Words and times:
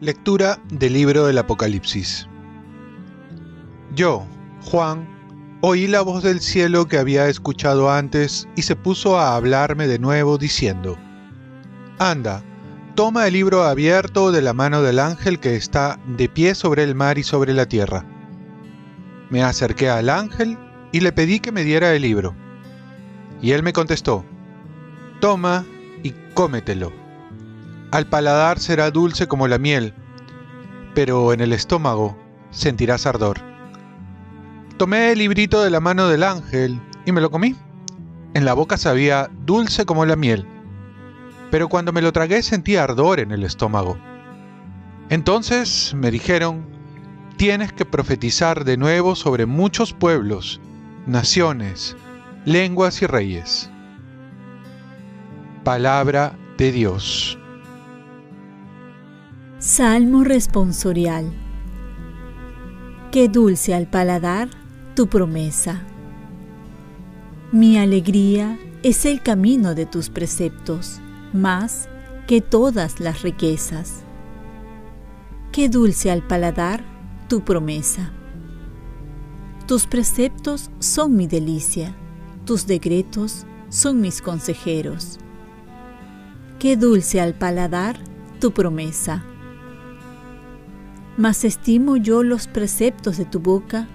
Lectura 0.00 0.60
del 0.70 0.92
libro 0.92 1.26
del 1.26 1.38
Apocalipsis. 1.38 2.28
Yo, 3.96 4.24
Juan, 4.70 5.08
oí 5.60 5.88
la 5.88 6.02
voz 6.02 6.22
del 6.22 6.40
cielo 6.40 6.86
que 6.86 6.98
había 6.98 7.28
escuchado 7.28 7.90
antes 7.90 8.46
y 8.54 8.62
se 8.62 8.76
puso 8.76 9.18
a 9.18 9.34
hablarme 9.34 9.88
de 9.88 9.98
nuevo 9.98 10.38
diciendo, 10.38 10.96
Anda, 11.98 12.44
toma 12.94 13.26
el 13.26 13.32
libro 13.32 13.64
abierto 13.64 14.30
de 14.30 14.40
la 14.40 14.52
mano 14.52 14.82
del 14.82 15.00
ángel 15.00 15.40
que 15.40 15.56
está 15.56 15.98
de 16.06 16.28
pie 16.28 16.54
sobre 16.54 16.84
el 16.84 16.94
mar 16.94 17.18
y 17.18 17.24
sobre 17.24 17.52
la 17.52 17.66
tierra. 17.66 18.04
Me 19.30 19.42
acerqué 19.42 19.90
al 19.90 20.08
ángel 20.08 20.58
y 20.92 21.00
le 21.00 21.12
pedí 21.12 21.40
que 21.40 21.52
me 21.52 21.64
diera 21.64 21.94
el 21.94 22.02
libro. 22.02 22.34
Y 23.42 23.52
él 23.52 23.62
me 23.62 23.72
contestó, 23.72 24.24
Toma 25.20 25.64
y 26.02 26.12
cómetelo 26.34 26.92
al 27.90 28.06
paladar 28.06 28.58
será 28.58 28.90
dulce 28.90 29.26
como 29.26 29.48
la 29.48 29.58
miel, 29.58 29.94
pero 30.94 31.32
en 31.32 31.40
el 31.40 31.52
estómago 31.52 32.18
sentirás 32.50 33.06
ardor. 33.06 33.38
Tomé 34.76 35.12
el 35.12 35.18
librito 35.18 35.62
de 35.62 35.70
la 35.70 35.80
mano 35.80 36.08
del 36.08 36.22
ángel 36.22 36.80
y 37.06 37.12
me 37.12 37.20
lo 37.20 37.30
comí. 37.30 37.56
En 38.34 38.44
la 38.44 38.52
boca 38.52 38.76
sabía 38.76 39.30
dulce 39.46 39.86
como 39.86 40.04
la 40.04 40.16
miel, 40.16 40.46
pero 41.50 41.68
cuando 41.68 41.92
me 41.92 42.02
lo 42.02 42.12
tragué 42.12 42.42
sentí 42.42 42.76
ardor 42.76 43.20
en 43.20 43.32
el 43.32 43.42
estómago. 43.42 43.98
Entonces 45.08 45.94
me 45.94 46.10
dijeron, 46.10 46.66
tienes 47.38 47.72
que 47.72 47.84
profetizar 47.84 48.64
de 48.64 48.76
nuevo 48.76 49.14
sobre 49.14 49.46
muchos 49.46 49.92
pueblos, 49.92 50.60
naciones, 51.06 51.96
lenguas 52.44 53.00
y 53.00 53.06
reyes. 53.06 53.70
Palabra 55.62 56.36
de 56.58 56.72
Dios. 56.72 57.38
Salmo 59.60 60.24
responsorial. 60.24 61.32
Qué 63.12 63.28
dulce 63.28 63.72
al 63.72 63.86
paladar 63.86 64.48
tu 64.96 65.06
promesa. 65.06 65.82
Mi 67.52 67.78
alegría 67.78 68.58
es 68.82 69.06
el 69.06 69.22
camino 69.22 69.76
de 69.76 69.86
tus 69.86 70.10
preceptos, 70.10 71.00
más 71.32 71.88
que 72.26 72.40
todas 72.40 72.98
las 72.98 73.22
riquezas. 73.22 74.02
Qué 75.52 75.68
dulce 75.68 76.10
al 76.10 76.26
paladar 76.26 76.87
tu 77.28 77.44
promesa. 77.44 78.10
Tus 79.66 79.86
preceptos 79.86 80.70
son 80.78 81.16
mi 81.16 81.26
delicia, 81.26 81.94
tus 82.44 82.66
decretos 82.66 83.46
son 83.68 84.00
mis 84.00 84.22
consejeros. 84.22 85.18
Qué 86.58 86.76
dulce 86.76 87.20
al 87.20 87.34
paladar 87.34 87.98
tu 88.40 88.52
promesa 88.52 89.24
mas 91.18 91.44
estimo 91.44 91.96
yo 91.96 92.22
los 92.22 92.46
preceptos 92.46 93.18
de 93.18 93.24
tu 93.24 93.40
boca 93.40 93.88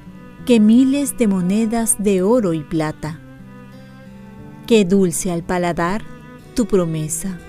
que 0.46 0.60
miles 0.60 1.18
de 1.18 1.30
monedas 1.30 1.96
de 1.98 2.22
oro 2.22 2.54
y 2.54 2.64
plata. 2.64 3.18
Qué 4.68 4.84
dulce 4.84 5.32
al 5.32 5.42
paladar 5.42 6.04
tu 6.54 6.66
promesa. 6.66 7.40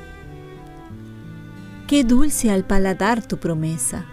Qué 1.89 2.05
dulce 2.05 2.53
al 2.53 2.65
paladar 2.65 3.27
tu 3.27 3.39
promesa, 3.39 4.07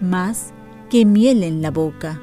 más 0.00 0.54
que 0.94 1.04
miel 1.04 1.42
en 1.42 1.60
la 1.60 1.72
boca. 1.72 2.22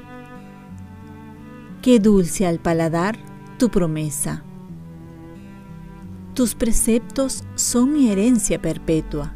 Qué 1.81 2.00
dulce 2.00 2.47
al 2.47 2.59
paladar 2.59 3.17
tu 3.58 3.67
promesa. 3.67 4.45
Tus 6.36 6.55
preceptos 6.55 7.44
son 7.55 7.91
mi 7.91 8.09
herencia 8.09 8.61
perpetua, 8.61 9.35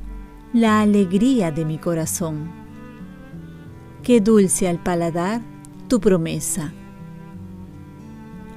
la 0.53 0.79
alegría 0.79 1.51
de 1.51 1.65
mi 1.65 1.77
corazón 1.77 2.63
qué 4.05 4.21
dulce 4.21 4.69
al 4.69 4.81
paladar 4.81 5.41
tu 5.89 5.99
promesa. 5.99 6.71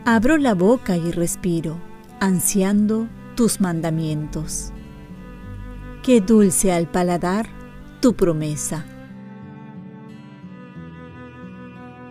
Abro 0.04 0.36
la 0.36 0.54
boca 0.54 0.96
y 0.96 1.10
respiro, 1.10 1.78
ansiando 2.20 3.08
tus 3.34 3.60
mandamientos. 3.60 4.72
Qué 6.04 6.20
dulce 6.20 6.70
al 6.70 6.86
paladar 6.86 7.48
tu 8.00 8.14
promesa. 8.14 8.84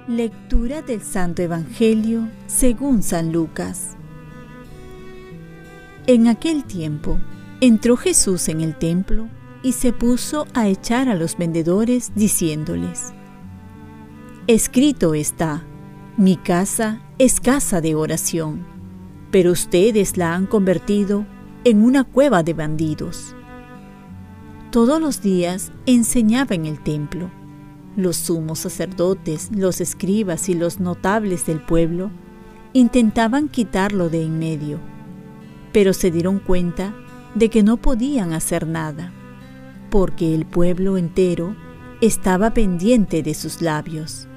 Lectura 0.08 0.82
del 0.82 1.02
Santo 1.02 1.42
Evangelio 1.42 2.30
según 2.46 3.04
San 3.04 3.34
Lucas. 3.34 3.98
En 6.06 6.30
aquel 6.30 6.64
tiempo 6.64 7.20
entró 7.60 7.98
Jesús 7.98 8.48
en 8.48 8.62
el 8.62 8.78
templo 8.78 9.28
y 9.64 9.74
se 9.74 9.92
puso 9.92 10.48
a 10.54 10.70
echar 10.70 11.10
a 11.10 11.16
los 11.16 11.38
vendedores 11.38 12.14
diciéndoles, 12.16 13.12
Escrito 14.48 15.14
está, 15.14 15.66
mi 16.16 16.38
casa 16.38 17.02
es 17.18 17.42
casa 17.42 17.82
de 17.82 17.96
oración, 17.96 18.66
pero 19.30 19.52
ustedes 19.52 20.16
la 20.16 20.34
han 20.36 20.46
convertido 20.46 21.26
en 21.66 21.84
una 21.84 22.06
cueva 22.06 22.44
de 22.44 22.54
bandidos. 22.54 23.36
Todos 24.72 25.02
los 25.02 25.22
días 25.22 25.74
enseñaba 25.86 26.56
en 26.56 26.66
el 26.66 26.82
templo. 26.82 27.30
Los 27.98 28.16
sumos 28.16 28.60
sacerdotes, 28.60 29.50
los 29.52 29.82
escribas 29.82 30.50
y 30.50 30.54
los 30.54 30.80
notables 30.80 31.48
del 31.48 31.60
pueblo 31.60 32.12
intentaban 32.74 33.50
quitarlo 33.50 34.10
de 34.10 34.22
en 34.22 34.38
medio, 34.38 34.80
pero 35.74 35.94
se 35.94 36.12
dieron 36.12 36.38
cuenta 36.38 36.94
de 37.34 37.50
que 37.50 37.64
no 37.64 37.78
podían 37.78 38.34
hacer 38.34 38.68
nada, 38.68 39.12
porque 39.90 40.36
el 40.36 40.46
pueblo 40.46 40.96
entero 40.96 41.56
estaba 42.00 42.52
pendiente 42.52 43.24
de 43.24 43.34
sus 43.34 43.64
labios. 43.64 44.28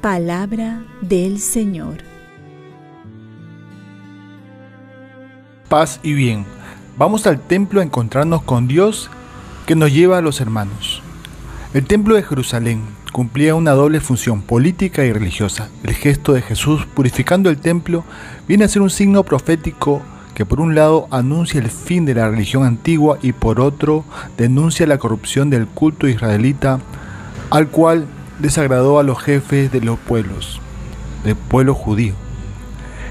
Palabra 0.00 0.82
del 1.02 1.40
Señor. 1.40 1.98
Paz 5.68 6.00
y 6.02 6.14
bien. 6.14 6.46
Vamos 6.96 7.26
al 7.26 7.38
templo 7.38 7.80
a 7.80 7.84
encontrarnos 7.84 8.42
con 8.44 8.66
Dios 8.66 9.10
que 9.66 9.76
nos 9.76 9.92
lleva 9.92 10.16
a 10.16 10.22
los 10.22 10.40
hermanos. 10.40 11.02
El 11.72 11.86
templo 11.86 12.16
de 12.16 12.24
Jerusalén 12.24 12.82
cumplía 13.12 13.54
una 13.54 13.70
doble 13.70 14.00
función 14.00 14.42
política 14.42 15.04
y 15.04 15.12
religiosa. 15.12 15.68
El 15.84 15.94
gesto 15.94 16.32
de 16.32 16.42
Jesús 16.42 16.84
purificando 16.84 17.48
el 17.48 17.58
templo 17.58 18.02
viene 18.48 18.64
a 18.64 18.68
ser 18.68 18.82
un 18.82 18.90
signo 18.90 19.22
profético 19.22 20.02
que 20.34 20.44
por 20.44 20.60
un 20.60 20.74
lado 20.74 21.06
anuncia 21.12 21.60
el 21.60 21.70
fin 21.70 22.04
de 22.04 22.14
la 22.14 22.28
religión 22.28 22.64
antigua 22.64 23.20
y 23.22 23.30
por 23.30 23.60
otro 23.60 24.04
denuncia 24.36 24.84
la 24.84 24.98
corrupción 24.98 25.48
del 25.48 25.68
culto 25.68 26.08
israelita 26.08 26.80
al 27.50 27.68
cual 27.68 28.06
desagradó 28.40 28.98
a 28.98 29.04
los 29.04 29.22
jefes 29.22 29.70
de 29.70 29.80
los 29.80 29.96
pueblos, 29.96 30.60
del 31.22 31.36
pueblo 31.36 31.74
judío. 31.74 32.14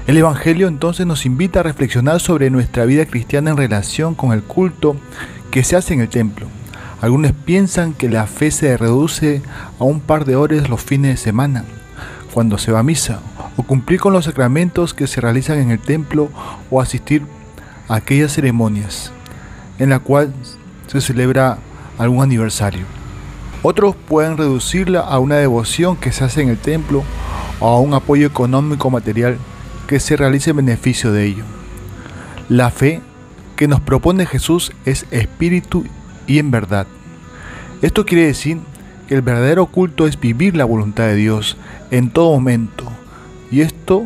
El 0.06 0.18
Evangelio 0.18 0.68
entonces 0.68 1.06
nos 1.06 1.24
invita 1.24 1.60
a 1.60 1.62
reflexionar 1.62 2.20
sobre 2.20 2.50
nuestra 2.50 2.84
vida 2.84 3.06
cristiana 3.06 3.52
en 3.52 3.56
relación 3.56 4.14
con 4.14 4.32
el 4.32 4.42
culto 4.42 4.96
que 5.50 5.64
se 5.64 5.76
hace 5.76 5.94
en 5.94 6.00
el 6.00 6.10
templo. 6.10 6.46
Algunos 7.00 7.32
piensan 7.32 7.94
que 7.94 8.08
la 8.08 8.26
fe 8.26 8.50
se 8.50 8.76
reduce 8.76 9.42
a 9.78 9.84
un 9.84 10.00
par 10.00 10.24
de 10.24 10.36
horas 10.36 10.68
los 10.68 10.82
fines 10.82 11.12
de 11.12 11.16
semana, 11.16 11.64
cuando 12.34 12.58
se 12.58 12.72
va 12.72 12.80
a 12.80 12.82
misa, 12.82 13.20
o 13.56 13.62
cumplir 13.62 14.00
con 14.00 14.12
los 14.12 14.26
sacramentos 14.26 14.92
que 14.92 15.06
se 15.06 15.20
realizan 15.20 15.58
en 15.58 15.70
el 15.70 15.78
templo 15.78 16.28
o 16.70 16.80
asistir 16.80 17.22
a 17.88 17.96
aquellas 17.96 18.32
ceremonias 18.32 19.12
en 19.78 19.90
la 19.90 19.98
cual 19.98 20.32
se 20.86 21.00
celebra 21.00 21.58
algún 21.98 22.22
aniversario. 22.22 22.84
Otros 23.62 23.96
pueden 23.96 24.36
reducirla 24.36 25.00
a 25.00 25.18
una 25.18 25.36
devoción 25.36 25.96
que 25.96 26.12
se 26.12 26.24
hace 26.24 26.42
en 26.42 26.50
el 26.50 26.58
templo 26.58 27.02
o 27.60 27.66
a 27.66 27.80
un 27.80 27.94
apoyo 27.94 28.26
económico 28.26 28.90
material 28.90 29.38
que 29.86 30.00
se 30.00 30.16
realice 30.16 30.50
en 30.50 30.56
beneficio 30.56 31.12
de 31.12 31.24
ello. 31.24 31.44
La 32.48 32.70
fe 32.70 33.00
que 33.56 33.68
nos 33.68 33.80
propone 33.80 34.26
Jesús 34.26 34.72
es 34.84 35.06
espíritu 35.10 35.84
y 36.30 36.38
en 36.38 36.52
verdad. 36.52 36.86
Esto 37.82 38.06
quiere 38.06 38.26
decir 38.26 38.60
que 39.08 39.16
el 39.16 39.20
verdadero 39.20 39.66
culto 39.66 40.06
es 40.06 40.20
vivir 40.20 40.54
la 40.54 40.64
voluntad 40.64 41.06
de 41.06 41.16
Dios 41.16 41.56
en 41.90 42.08
todo 42.08 42.30
momento. 42.30 42.84
Y 43.50 43.62
esto 43.62 44.04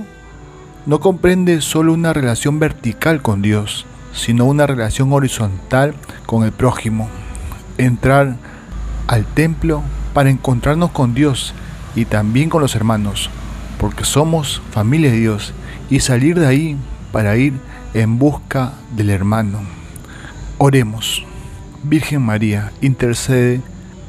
no 0.87 1.01
comprende 1.01 1.61
solo 1.61 1.93
una 1.93 2.15
relación 2.15 2.59
vertical 2.59 3.21
con 3.21 3.43
Dios, 3.43 3.85
sino 4.15 4.47
una 4.47 4.67
relación 4.67 5.13
horizontal 5.13 5.95
con 6.25 6.45
el 6.45 6.53
prójimo. 6.53 7.11
Entrar 7.77 8.37
al 9.07 9.27
templo 9.27 9.83
para 10.15 10.31
encontrarnos 10.31 10.93
con 10.93 11.13
Dios 11.13 11.53
y 11.95 12.07
también 12.07 12.49
con 12.49 12.63
los 12.63 12.75
hermanos, 12.75 13.29
porque 13.79 14.07
somos 14.07 14.63
familia 14.71 15.11
de 15.11 15.19
Dios, 15.19 15.53
y 15.91 16.01
salir 16.01 16.41
de 16.41 16.47
ahí 16.47 16.77
para 17.13 17.37
ir 17.37 17.53
en 17.93 18.19
busca 18.19 18.73
del 18.97 19.11
hermano. 19.11 19.61
Oremos. 20.57 21.27
Virgen 21.85 22.23
María, 22.23 22.73
intercede 22.81 23.61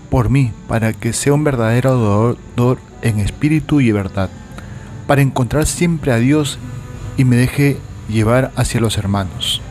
por 0.09 0.29
mí, 0.29 0.53
para 0.69 0.93
que 0.93 1.11
sea 1.11 1.33
un 1.33 1.43
verdadero 1.43 1.89
adorador 1.89 2.77
en 3.01 3.19
espíritu 3.19 3.81
y 3.81 3.91
verdad, 3.91 4.29
para 5.07 5.21
encontrar 5.21 5.65
siempre 5.65 6.13
a 6.13 6.17
Dios 6.17 6.57
y 7.17 7.25
me 7.25 7.35
deje 7.35 7.77
llevar 8.07 8.53
hacia 8.55 8.79
los 8.79 8.97
hermanos. 8.97 9.61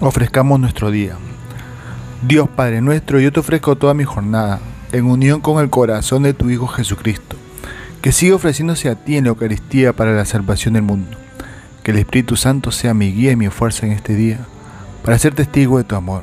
Ofrezcamos 0.00 0.60
nuestro 0.60 0.90
día. 0.90 1.16
Dios 2.26 2.46
Padre 2.50 2.82
nuestro, 2.82 3.20
yo 3.20 3.32
te 3.32 3.40
ofrezco 3.40 3.74
toda 3.74 3.94
mi 3.94 4.04
jornada, 4.04 4.60
en 4.92 5.06
unión 5.06 5.40
con 5.40 5.62
el 5.62 5.70
corazón 5.70 6.24
de 6.24 6.34
tu 6.34 6.50
Hijo 6.50 6.66
Jesucristo, 6.66 7.36
que 8.02 8.12
siga 8.12 8.36
ofreciéndose 8.36 8.90
a 8.90 8.96
ti 8.96 9.16
en 9.16 9.24
la 9.24 9.30
Eucaristía 9.30 9.94
para 9.94 10.12
la 10.12 10.26
salvación 10.26 10.74
del 10.74 10.82
mundo. 10.82 11.16
Que 11.82 11.92
el 11.92 11.98
Espíritu 11.98 12.36
Santo 12.36 12.70
sea 12.70 12.92
mi 12.92 13.10
guía 13.12 13.32
y 13.32 13.36
mi 13.36 13.48
fuerza 13.48 13.86
en 13.86 13.92
este 13.92 14.14
día, 14.14 14.40
para 15.02 15.18
ser 15.18 15.34
testigo 15.34 15.78
de 15.78 15.84
tu 15.84 15.96
amor. 15.96 16.22